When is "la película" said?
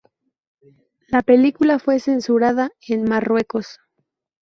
1.09-1.77